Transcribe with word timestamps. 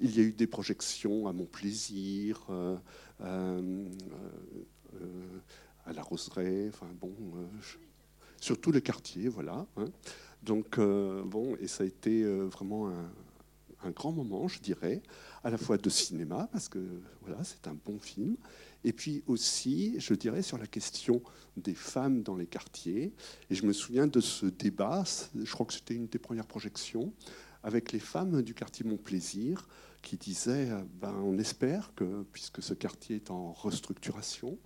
Il 0.00 0.16
y 0.16 0.20
a 0.20 0.22
eu 0.22 0.32
des 0.32 0.46
projections 0.46 1.26
à 1.26 1.32
Montplaisir, 1.32 2.46
euh, 2.50 2.76
euh, 3.20 3.84
à 5.84 5.92
la 5.92 6.02
Roseraie, 6.02 6.68
enfin 6.68 6.88
bon, 7.00 7.12
sur 8.40 8.60
tout 8.60 8.72
le 8.72 8.80
quartier, 8.80 9.28
voilà. 9.28 9.66
Hein. 9.76 9.86
Donc, 10.42 10.78
bon, 10.78 11.56
et 11.60 11.66
ça 11.66 11.84
a 11.84 11.86
été 11.86 12.24
vraiment 12.24 12.88
un, 12.88 13.10
un 13.84 13.90
grand 13.90 14.12
moment, 14.12 14.48
je 14.48 14.60
dirais, 14.60 15.02
à 15.44 15.50
la 15.50 15.58
fois 15.58 15.78
de 15.78 15.90
cinéma, 15.90 16.48
parce 16.52 16.68
que 16.68 16.78
voilà, 17.22 17.42
c'est 17.44 17.66
un 17.68 17.76
bon 17.84 17.98
film, 17.98 18.36
et 18.84 18.92
puis 18.92 19.22
aussi, 19.26 19.98
je 19.98 20.14
dirais, 20.14 20.42
sur 20.42 20.58
la 20.58 20.66
question 20.66 21.22
des 21.56 21.74
femmes 21.74 22.22
dans 22.22 22.36
les 22.36 22.46
quartiers. 22.46 23.12
Et 23.50 23.54
je 23.54 23.66
me 23.66 23.72
souviens 23.72 24.06
de 24.06 24.20
ce 24.20 24.46
débat, 24.46 25.04
je 25.34 25.52
crois 25.52 25.66
que 25.66 25.72
c'était 25.72 25.94
une 25.94 26.06
des 26.06 26.18
premières 26.18 26.46
projections, 26.46 27.12
avec 27.62 27.92
les 27.92 27.98
femmes 27.98 28.42
du 28.42 28.54
quartier 28.54 28.84
Montplaisir, 28.84 29.66
qui 30.02 30.16
disaient, 30.16 30.70
ben, 31.00 31.14
on 31.22 31.38
espère 31.38 31.92
que, 31.94 32.24
puisque 32.32 32.62
ce 32.62 32.74
quartier 32.74 33.16
est 33.16 33.30
en 33.30 33.52
restructuration, 33.52 34.58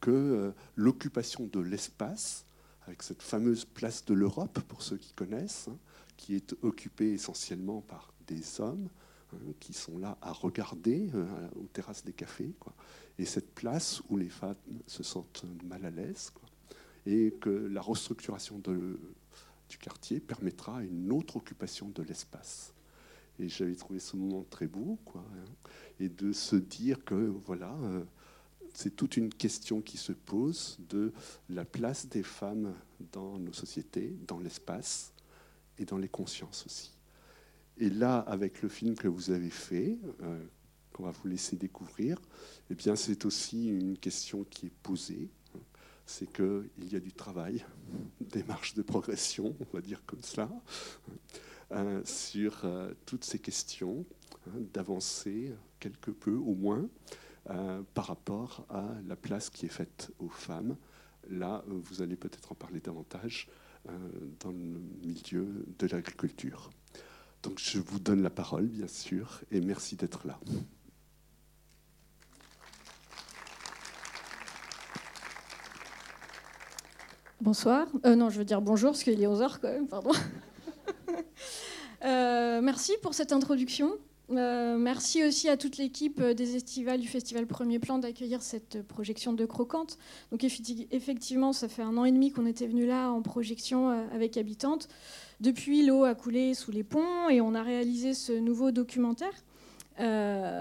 que 0.00 0.10
euh, 0.10 0.50
l'occupation 0.76 1.46
de 1.46 1.60
l'espace, 1.60 2.44
avec 2.86 3.02
cette 3.02 3.22
fameuse 3.22 3.64
place 3.64 4.04
de 4.04 4.14
l'Europe, 4.14 4.60
pour 4.68 4.82
ceux 4.82 4.96
qui 4.96 5.12
connaissent, 5.12 5.68
hein, 5.68 5.76
qui 6.16 6.34
est 6.34 6.54
occupée 6.62 7.12
essentiellement 7.12 7.80
par 7.82 8.12
des 8.26 8.60
hommes 8.60 8.88
hein, 9.32 9.38
qui 9.60 9.72
sont 9.72 9.98
là 9.98 10.16
à 10.22 10.32
regarder 10.32 11.10
euh, 11.14 11.26
aux 11.56 11.66
terrasses 11.66 12.04
des 12.04 12.12
cafés, 12.12 12.54
quoi. 12.58 12.72
et 13.18 13.24
cette 13.24 13.54
place 13.54 14.00
où 14.08 14.16
les 14.16 14.28
femmes 14.28 14.56
se 14.86 15.02
sentent 15.02 15.44
mal 15.64 15.84
à 15.84 15.90
l'aise, 15.90 16.32
et 17.06 17.34
que 17.40 17.50
la 17.50 17.80
restructuration 17.80 18.58
de, 18.58 18.98
du 19.68 19.78
quartier 19.78 20.20
permettra 20.20 20.82
une 20.82 21.12
autre 21.12 21.36
occupation 21.36 21.88
de 21.88 22.02
l'espace. 22.02 22.74
Et 23.38 23.48
j'avais 23.48 23.76
trouvé 23.76 24.00
ce 24.00 24.16
moment 24.16 24.44
très 24.50 24.66
beau, 24.66 24.98
quoi, 25.04 25.24
hein, 25.32 25.70
et 26.00 26.08
de 26.08 26.32
se 26.32 26.56
dire 26.56 27.04
que 27.04 27.14
voilà, 27.14 27.72
euh, 27.82 28.04
c'est 28.74 28.96
toute 28.96 29.16
une 29.16 29.32
question 29.32 29.80
qui 29.80 29.96
se 29.96 30.12
pose 30.12 30.78
de 30.88 31.12
la 31.48 31.64
place 31.64 32.08
des 32.08 32.22
femmes 32.22 32.74
dans 33.12 33.38
nos 33.38 33.52
sociétés, 33.52 34.16
dans 34.26 34.38
l'espace 34.38 35.12
et 35.78 35.84
dans 35.84 35.98
les 35.98 36.08
consciences 36.08 36.64
aussi. 36.66 36.92
Et 37.78 37.90
là, 37.90 38.18
avec 38.18 38.62
le 38.62 38.68
film 38.68 38.96
que 38.96 39.06
vous 39.06 39.30
avez 39.30 39.50
fait, 39.50 39.98
euh, 40.22 40.44
qu'on 40.92 41.04
va 41.04 41.12
vous 41.12 41.28
laisser 41.28 41.56
découvrir, 41.56 42.20
eh 42.70 42.74
bien, 42.74 42.96
c'est 42.96 43.24
aussi 43.24 43.68
une 43.68 43.96
question 43.96 44.44
qui 44.44 44.66
est 44.66 44.76
posée. 44.82 45.28
C'est 46.10 46.32
qu'il 46.32 46.90
y 46.90 46.96
a 46.96 47.00
du 47.00 47.12
travail, 47.12 47.66
des 48.20 48.42
marches 48.44 48.72
de 48.72 48.80
progression, 48.80 49.54
on 49.60 49.76
va 49.76 49.82
dire 49.82 50.02
comme 50.06 50.22
cela, 50.22 50.48
euh, 51.72 52.00
sur 52.06 52.64
euh, 52.64 52.94
toutes 53.04 53.24
ces 53.24 53.38
questions, 53.38 54.06
hein, 54.46 54.58
d'avancer 54.72 55.52
quelque 55.78 56.10
peu 56.10 56.34
au 56.34 56.54
moins 56.54 56.88
par 57.94 58.04
rapport 58.04 58.66
à 58.68 58.84
la 59.06 59.16
place 59.16 59.48
qui 59.48 59.64
est 59.64 59.70
faite 59.70 60.12
aux 60.18 60.28
femmes. 60.28 60.76
Là, 61.30 61.64
vous 61.66 62.02
allez 62.02 62.14
peut-être 62.14 62.52
en 62.52 62.54
parler 62.54 62.78
davantage 62.78 63.48
dans 64.40 64.50
le 64.50 64.78
milieu 65.02 65.64
de 65.78 65.86
l'agriculture. 65.86 66.68
Donc 67.42 67.58
je 67.58 67.78
vous 67.78 68.00
donne 68.00 68.22
la 68.22 68.28
parole, 68.28 68.66
bien 68.66 68.86
sûr, 68.86 69.40
et 69.50 69.62
merci 69.62 69.96
d'être 69.96 70.26
là. 70.26 70.38
Bonsoir. 77.40 77.86
Euh, 78.04 78.16
non, 78.16 78.30
je 78.30 78.38
veux 78.38 78.44
dire 78.44 78.60
bonjour, 78.60 78.90
parce 78.90 79.04
qu'il 79.04 79.22
est 79.22 79.26
11h 79.26 79.58
quand 79.60 79.68
même, 79.68 79.86
pardon. 79.86 80.10
Euh, 82.04 82.60
merci 82.62 82.92
pour 83.02 83.12
cette 83.12 83.32
introduction. 83.32 83.90
Euh, 84.30 84.78
merci 84.78 85.24
aussi 85.24 85.48
à 85.48 85.56
toute 85.56 85.78
l'équipe 85.78 86.22
des 86.22 86.54
estivales 86.54 87.00
du 87.00 87.08
Festival 87.08 87.44
Premier 87.44 87.80
Plan 87.80 87.98
d'accueillir 87.98 88.40
cette 88.40 88.82
projection 88.86 89.32
de 89.32 89.44
Croquante. 89.44 89.98
Donc 90.30 90.44
effectivement, 90.44 91.52
ça 91.52 91.66
fait 91.66 91.82
un 91.82 91.96
an 91.96 92.04
et 92.04 92.12
demi 92.12 92.30
qu'on 92.30 92.46
était 92.46 92.68
venu 92.68 92.86
là 92.86 93.10
en 93.10 93.20
projection 93.20 93.88
avec 94.14 94.36
Habitante. 94.36 94.86
Depuis, 95.40 95.84
l'eau 95.84 96.04
a 96.04 96.14
coulé 96.14 96.54
sous 96.54 96.70
les 96.70 96.84
ponts 96.84 97.28
et 97.30 97.40
on 97.40 97.56
a 97.56 97.64
réalisé 97.64 98.14
ce 98.14 98.30
nouveau 98.32 98.70
documentaire. 98.70 99.34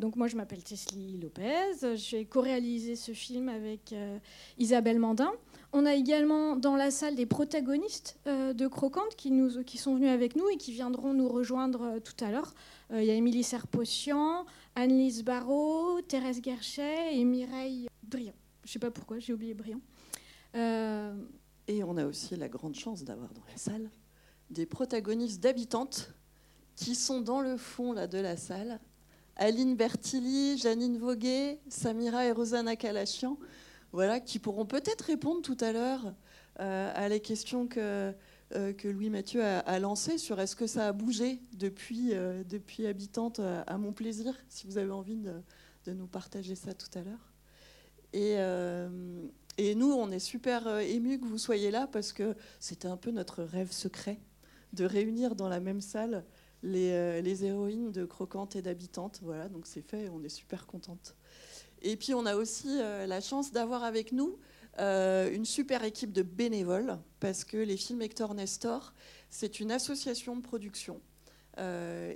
Donc 0.00 0.16
moi, 0.16 0.28
je 0.28 0.36
m'appelle 0.36 0.64
Teslie 0.64 1.18
Lopez. 1.18 1.94
J'ai 1.96 2.24
co-réalisé 2.24 2.96
ce 2.96 3.12
film 3.12 3.50
avec 3.50 3.94
Isabelle 4.56 4.98
Mandin. 4.98 5.30
On 5.72 5.84
a 5.84 5.94
également 5.94 6.56
dans 6.56 6.76
la 6.76 6.90
salle 6.90 7.14
des 7.14 7.26
protagonistes 7.26 8.18
euh, 8.26 8.52
de 8.54 8.66
Croquante 8.66 9.14
qui, 9.16 9.30
sont 9.78 9.94
venus 9.94 10.10
avec 10.10 10.34
nous 10.34 10.48
et 10.48 10.56
qui 10.56 10.72
viendront 10.72 11.12
nous 11.12 11.28
rejoindre 11.28 11.98
tout 11.98 12.24
à 12.24 12.30
l'heure. 12.30 12.54
Il 12.90 13.04
y 13.04 13.10
a 13.10 13.14
Émilie 13.14 13.42
Serpotian, 13.42 14.46
Annelise 14.74 15.22
Barrault, 15.22 16.00
Thérèse 16.00 16.40
Guerchet 16.40 17.14
et 17.14 17.22
Mireille 17.24 17.88
Briand. 18.02 18.32
Je 18.64 18.70
ne 18.70 18.72
sais 18.72 18.78
pas 18.78 18.90
pourquoi, 18.90 19.18
j'ai 19.18 19.34
oublié 19.34 19.52
Briand. 19.52 19.80
Et 20.54 21.84
on 21.84 21.98
a 21.98 22.06
aussi 22.06 22.34
la 22.34 22.48
grande 22.48 22.74
chance 22.74 23.04
d'avoir 23.04 23.28
dans 23.34 23.44
la 23.50 23.58
salle 23.58 23.90
des 24.50 24.66
protagonistes 24.66 25.40
d'habitantes 25.40 26.12
qui 26.76 26.94
sont 26.94 27.20
dans 27.20 27.40
le 27.40 27.56
fond 27.56 27.92
là, 27.92 28.06
de 28.06 28.18
la 28.18 28.36
salle. 28.36 28.80
Aline 29.36 29.76
Bertilli, 29.76 30.58
Janine 30.58 30.98
Voguet, 30.98 31.60
Samira 31.68 32.24
et 32.24 32.32
Rosanna 32.32 32.76
Kalachian, 32.76 33.38
voilà, 33.92 34.20
qui 34.20 34.38
pourront 34.38 34.66
peut-être 34.66 35.02
répondre 35.02 35.42
tout 35.42 35.56
à 35.60 35.72
l'heure 35.72 36.14
euh, 36.60 36.92
à 36.94 37.08
les 37.08 37.20
questions 37.20 37.66
que, 37.66 38.12
euh, 38.54 38.72
que 38.72 38.88
Louis 38.88 39.10
Mathieu 39.10 39.42
a, 39.44 39.78
lancées 39.78 40.18
sur 40.18 40.40
est-ce 40.40 40.56
que 40.56 40.66
ça 40.66 40.88
a 40.88 40.92
bougé 40.92 41.40
depuis, 41.52 42.14
euh, 42.14 42.42
depuis 42.44 42.86
Habitante 42.86 43.40
à 43.40 43.78
mon 43.78 43.92
plaisir, 43.92 44.34
si 44.48 44.66
vous 44.66 44.76
avez 44.76 44.90
envie 44.90 45.16
de, 45.16 45.34
de 45.86 45.92
nous 45.92 46.06
partager 46.06 46.54
ça 46.54 46.74
tout 46.74 46.90
à 46.98 47.02
l'heure. 47.02 47.32
Et, 48.12 48.36
et, 49.58 49.74
nous, 49.74 49.92
on 49.92 50.10
est 50.10 50.18
super 50.18 50.78
émus 50.78 51.20
que 51.20 51.26
vous 51.26 51.36
soyez 51.36 51.70
là 51.70 51.86
parce 51.86 52.12
que 52.12 52.34
c'était 52.58 52.88
un 52.88 52.96
peu 52.96 53.10
notre 53.10 53.42
rêve 53.42 53.70
secret 53.70 54.18
de 54.72 54.86
réunir 54.86 55.36
dans 55.36 55.48
la 55.48 55.60
même 55.60 55.82
salle 55.82 56.24
les, 56.62 57.20
les 57.20 57.44
héroïnes 57.44 57.92
de 57.92 58.06
Croquante 58.06 58.56
et 58.56 58.62
d'Habitante. 58.62 59.20
Voilà, 59.22 59.50
donc 59.50 59.66
c'est 59.66 59.82
fait, 59.82 60.08
on 60.08 60.24
est 60.24 60.30
super 60.30 60.66
contente. 60.66 61.14
Et 61.82 61.96
puis 61.96 62.14
on 62.14 62.26
a 62.26 62.36
aussi 62.36 62.68
euh, 62.68 63.06
la 63.06 63.20
chance 63.20 63.52
d'avoir 63.52 63.84
avec 63.84 64.12
nous 64.12 64.38
euh, 64.78 65.32
une 65.32 65.44
super 65.44 65.84
équipe 65.84 66.12
de 66.12 66.22
bénévoles, 66.22 66.98
parce 67.20 67.44
que 67.44 67.56
les 67.56 67.76
films 67.76 68.02
Hector 68.02 68.34
Nestor, 68.34 68.94
c'est 69.30 69.60
une 69.60 69.72
association 69.72 70.36
de 70.36 70.42
production 70.42 71.00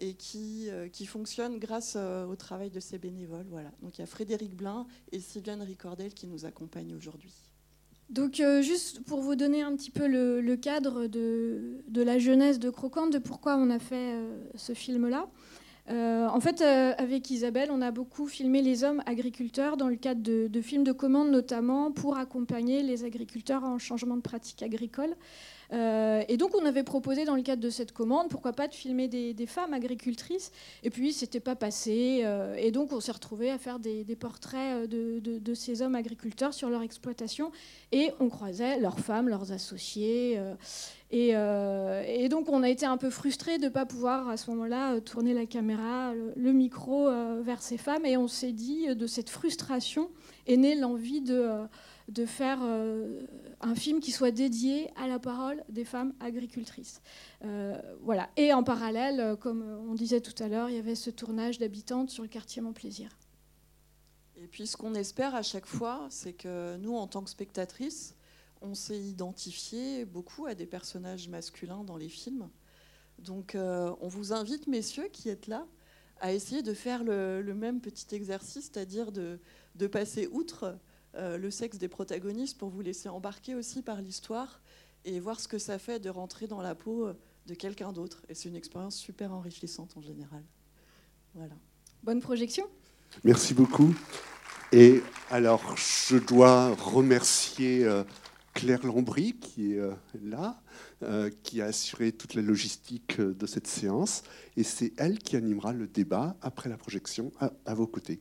et 0.00 0.16
qui, 0.18 0.68
qui 0.92 1.06
fonctionne 1.06 1.60
grâce 1.60 1.94
au 1.94 2.34
travail 2.34 2.70
de 2.70 2.80
ces 2.80 2.98
bénévoles. 2.98 3.46
Voilà. 3.48 3.70
Donc 3.82 3.96
il 3.96 4.00
y 4.00 4.02
a 4.02 4.06
Frédéric 4.06 4.56
Blin 4.56 4.84
et 5.12 5.20
Sylviane 5.20 5.62
Ricordel 5.62 6.12
qui 6.12 6.26
nous 6.26 6.44
accompagnent 6.44 6.96
aujourd'hui. 6.96 7.48
Donc, 8.10 8.40
euh, 8.40 8.62
juste 8.62 9.04
pour 9.04 9.20
vous 9.20 9.36
donner 9.36 9.62
un 9.62 9.76
petit 9.76 9.90
peu 9.90 10.06
le, 10.06 10.56
cadre 10.56 11.06
de, 11.06 11.82
la 11.94 12.18
jeunesse 12.18 12.58
de 12.58 12.70
Croquante, 12.70 13.12
de 13.12 13.18
pourquoi 13.18 13.56
on 13.56 13.68
a 13.70 13.78
fait 13.78 14.14
euh, 14.14 14.40
ce 14.54 14.72
film-là. 14.72 15.28
Euh, 15.90 16.26
en 16.28 16.40
fait, 16.40 16.60
avec 16.60 17.30
Isabelle, 17.30 17.70
on 17.72 17.80
a 17.80 17.90
beaucoup 17.90 18.26
filmé 18.26 18.60
les 18.60 18.84
hommes 18.84 19.02
agriculteurs 19.06 19.76
dans 19.76 19.88
le 19.88 19.96
cadre 19.96 20.20
de, 20.22 20.60
films 20.60 20.84
de 20.84 20.92
commande, 20.92 21.30
notamment 21.30 21.92
pour 21.92 22.18
accompagner 22.18 22.82
les 22.82 23.04
agriculteurs 23.04 23.64
en 23.64 23.78
changement 23.78 24.16
de 24.16 24.22
pratique 24.22 24.62
agricole. 24.62 25.14
Euh, 25.72 26.22
et 26.28 26.38
donc 26.38 26.54
on 26.54 26.64
avait 26.64 26.82
proposé 26.82 27.26
dans 27.26 27.36
le 27.36 27.42
cadre 27.42 27.62
de 27.62 27.68
cette 27.68 27.92
commande, 27.92 28.28
pourquoi 28.30 28.52
pas 28.52 28.68
de 28.68 28.74
filmer 28.74 29.06
des, 29.08 29.46
femmes 29.46 29.74
agricultrices. 29.74 30.50
Et 30.82 30.90
puis 30.90 31.12
c'était 31.12 31.40
pas 31.40 31.56
passé. 31.56 32.22
Euh, 32.24 32.54
et 32.56 32.70
donc 32.70 32.92
on 32.92 33.00
s'est 33.00 33.12
retrouvé 33.12 33.50
à 33.50 33.58
faire 33.58 33.78
des, 33.78 34.04
portraits 34.18 34.88
de, 34.88 35.54
ces 35.54 35.82
hommes 35.82 35.94
agriculteurs 35.94 36.54
sur 36.54 36.70
leur 36.70 36.82
exploitation. 36.82 37.50
Et 37.92 38.12
on 38.20 38.28
croisait 38.28 38.78
leurs 38.78 38.98
femmes, 39.00 39.28
leurs 39.28 39.52
associés. 39.52 40.38
Euh, 41.12 42.04
et, 42.06 42.28
donc 42.28 42.48
on 42.50 42.62
a 42.62 42.68
été 42.68 42.84
un 42.84 42.98
peu 42.98 43.08
frustrés 43.08 43.58
de 43.58 43.64
ne 43.64 43.68
pas 43.70 43.86
pouvoir 43.86 44.28
à 44.28 44.36
ce 44.36 44.50
moment-là 44.50 45.00
tourner 45.00 45.32
la 45.32 45.46
caméra, 45.46 46.12
le, 46.14 46.52
micro 46.52 47.08
vers 47.42 47.62
ces 47.62 47.78
femmes. 47.78 48.04
Et 48.04 48.16
on 48.16 48.28
s'est 48.28 48.52
dit 48.52 48.94
de 48.94 49.06
cette 49.06 49.30
frustration 49.30 50.10
est 50.46 50.56
née 50.56 50.74
l'envie 50.74 51.20
de 51.20 51.66
de 52.08 52.24
faire 52.24 52.60
euh, 52.62 53.26
un 53.60 53.74
film 53.74 54.00
qui 54.00 54.12
soit 54.12 54.30
dédié 54.30 54.90
à 54.96 55.06
la 55.06 55.18
parole 55.18 55.62
des 55.68 55.84
femmes 55.84 56.14
agricultrices. 56.20 57.02
Euh, 57.44 57.80
voilà. 58.02 58.30
Et 58.36 58.52
en 58.52 58.62
parallèle, 58.62 59.20
euh, 59.20 59.36
comme 59.36 59.62
on 59.62 59.94
disait 59.94 60.20
tout 60.20 60.42
à 60.42 60.48
l'heure, 60.48 60.70
il 60.70 60.76
y 60.76 60.78
avait 60.78 60.94
ce 60.94 61.10
tournage 61.10 61.58
d'habitantes 61.58 62.10
sur 62.10 62.22
le 62.22 62.28
quartier 62.28 62.62
Montplaisir. 62.62 63.10
Et 64.36 64.46
puis 64.46 64.66
ce 64.66 64.76
qu'on 64.76 64.94
espère 64.94 65.34
à 65.34 65.42
chaque 65.42 65.66
fois, 65.66 66.06
c'est 66.08 66.32
que 66.32 66.76
nous, 66.78 66.96
en 66.96 67.06
tant 67.06 67.22
que 67.22 67.30
spectatrices, 67.30 68.14
on 68.60 68.74
s'est 68.74 69.00
identifié 69.00 70.04
beaucoup 70.04 70.46
à 70.46 70.54
des 70.54 70.66
personnages 70.66 71.28
masculins 71.28 71.84
dans 71.84 71.96
les 71.96 72.08
films. 72.08 72.48
Donc 73.18 73.56
on 73.56 74.08
vous 74.08 74.32
invite, 74.32 74.66
messieurs 74.66 75.08
qui 75.12 75.28
êtes 75.28 75.46
là, 75.46 75.66
à 76.20 76.32
essayer 76.32 76.62
de 76.62 76.74
faire 76.74 77.04
le, 77.04 77.42
même 77.54 77.80
petit 77.80 78.14
exercice, 78.14 78.70
c'est-à-dire 78.72 79.12
de, 79.12 79.38
de, 79.76 79.86
passer 79.86 80.28
outre 80.30 80.78
euh, 81.14 81.38
le 81.38 81.50
sexe 81.50 81.78
des 81.78 81.88
protagonistes 81.88 82.58
pour 82.58 82.70
vous 82.70 82.80
laisser 82.80 83.08
embarquer 83.08 83.54
aussi 83.54 83.82
par 83.82 84.02
l'histoire 84.02 84.60
et 85.04 85.20
voir 85.20 85.40
ce 85.40 85.48
que 85.48 85.58
ça 85.58 85.78
fait 85.78 86.00
de 86.00 86.10
rentrer 86.10 86.46
dans 86.46 86.60
la 86.60 86.74
peau 86.74 87.08
de 87.46 87.54
quelqu'un 87.54 87.92
d'autre. 87.92 88.22
Et 88.28 88.34
c'est 88.34 88.48
une 88.48 88.56
expérience 88.56 88.96
super 88.96 89.32
enrichissante 89.32 89.96
en 89.96 90.02
général. 90.02 90.44
Voilà. 91.34 91.54
Bonne 92.02 92.20
projection. 92.20 92.66
Merci 93.24 93.54
beaucoup. 93.54 93.94
Et 94.72 95.02
alors, 95.30 95.76
je 95.76 96.16
dois 96.16 96.74
remercier 96.74 97.84
euh, 97.84 98.04
Claire 98.58 98.84
Lambry 98.84 99.34
qui 99.34 99.74
est 99.74 99.78
euh, 99.78 99.92
là, 100.20 100.60
euh, 101.04 101.30
qui 101.44 101.62
a 101.62 101.66
assuré 101.66 102.10
toute 102.10 102.34
la 102.34 102.42
logistique 102.42 103.20
de 103.20 103.46
cette 103.46 103.68
séance. 103.68 104.24
Et 104.56 104.64
c'est 104.64 104.92
elle 104.96 105.20
qui 105.20 105.36
animera 105.36 105.72
le 105.72 105.86
débat 105.86 106.36
après 106.42 106.68
la 106.68 106.76
projection 106.76 107.30
à 107.38 107.74
vos 107.74 107.86
côtés. 107.86 108.20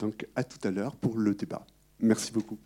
Donc, 0.00 0.26
à 0.34 0.42
tout 0.42 0.58
à 0.66 0.72
l'heure 0.72 0.96
pour 0.96 1.16
le 1.16 1.36
débat. 1.36 1.64
Merci 2.00 2.32
beaucoup. 2.32 2.58